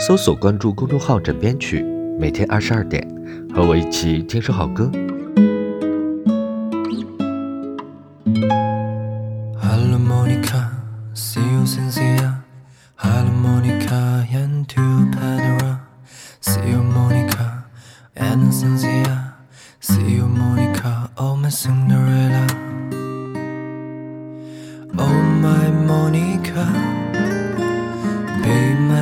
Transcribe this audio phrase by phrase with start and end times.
[0.00, 1.84] 搜索关注公众号“枕边曲”，
[2.18, 3.06] 每天二十二点，
[3.54, 4.90] 和我一起听首好歌。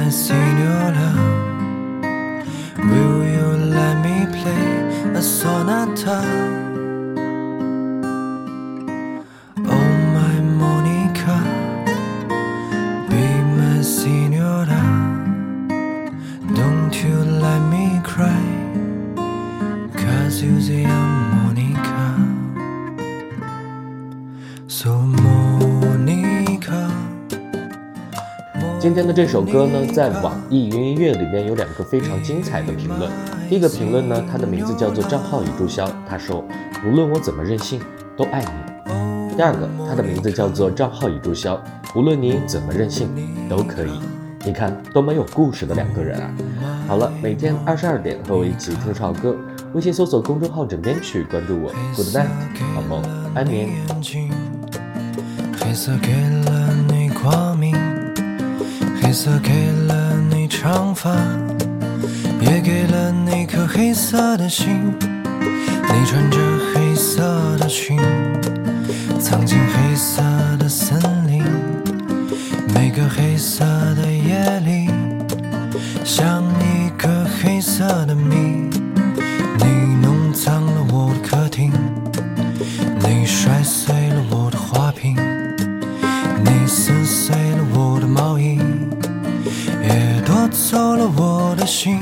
[0.07, 1.11] Senora,
[2.79, 4.69] will you let me play
[5.15, 6.21] a sonata?
[9.75, 11.39] Oh, my Monica,
[13.11, 13.25] be
[13.59, 14.83] my senora.
[16.55, 18.45] Don't you let me cry,
[19.95, 22.01] cause you're the Monica.
[24.69, 26.28] So, Monica.
[28.81, 33.11] 今天的这首歌呢，在网易云音乐里面有两个非常精彩的评论。
[33.49, 36.45] 第一个评论呢，它的名字叫做账号已注销，他说
[36.87, 37.81] ：“无论我怎么任性，
[38.17, 41.61] 都爱你。”第二个，他的名字叫做账号已注销，
[41.97, 43.09] 无论你怎么任性，
[43.49, 43.91] 都可以。
[44.45, 46.31] 你看，多么有故事的两个人啊！
[46.87, 49.35] 好了，每天二十二点和我一起听唱歌，
[49.75, 51.73] 微信搜索公众号“枕边曲”，关注我。
[51.97, 52.29] Good night，
[52.75, 53.03] 好梦，
[53.35, 53.71] 安眠。
[55.61, 56.13] 黑色给
[56.45, 57.09] 了你
[59.09, 61.11] 黑色给了你长发，
[62.43, 64.95] 也给了你颗黑色的心。
[65.01, 66.39] 你穿着
[66.75, 67.99] 黑色的裙，
[69.19, 70.21] 藏进黑色
[90.51, 92.01] 走了我的心，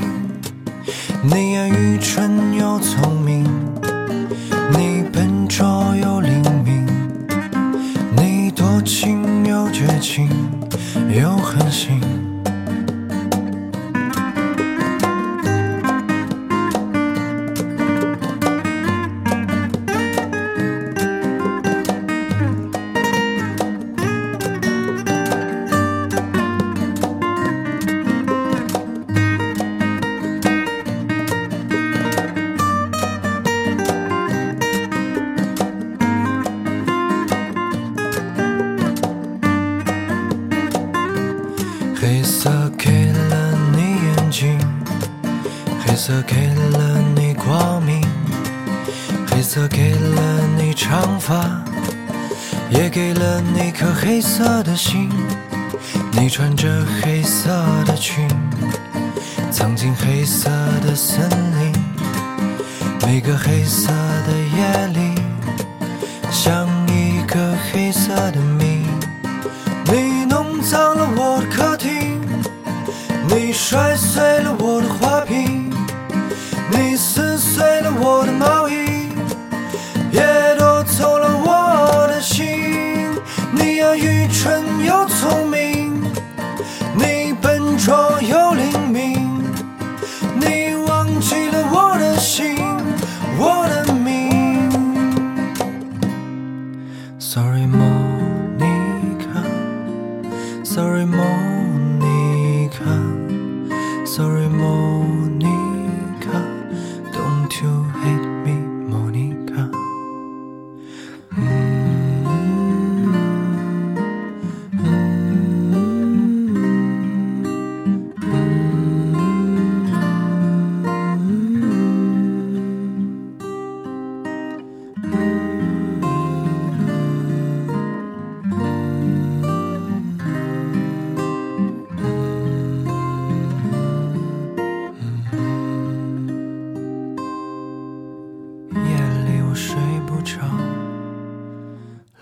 [1.23, 3.43] 你也愚蠢又聪明，
[4.71, 6.16] 你笨拙又
[45.97, 47.99] 色给了你光明，
[49.31, 50.21] 黑色给了
[50.55, 51.43] 你长发，
[52.69, 55.09] 也给了你颗黑色的心。
[56.11, 57.49] 你穿着黑色
[57.87, 58.27] 的裙，
[59.49, 60.51] 藏进黑色
[60.85, 61.27] 的森
[61.59, 61.73] 林。
[63.01, 65.15] 每个黑色的夜里，
[66.29, 68.85] 像一个黑色的谜。
[69.85, 72.21] 你弄脏了我的客厅。
[73.29, 75.46] 你摔碎了我的花瓶，
[76.69, 79.09] 你撕碎了我的毛衣，
[80.11, 80.21] 也
[80.57, 83.15] 夺走了我的心。
[83.51, 85.56] 你呀，愚蠢又聪明，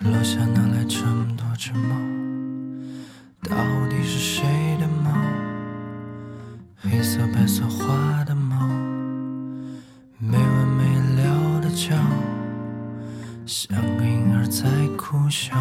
[0.00, 1.94] 楼下哪来这么多只猫
[3.42, 3.56] 到
[3.88, 4.44] 底是谁
[4.80, 5.10] 的猫
[6.76, 8.68] 黑色白色花的猫
[10.18, 11.96] 没完没了的叫
[13.44, 15.56] 像个婴儿在哭笑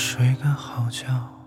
[0.00, 1.39] 睡个好觉。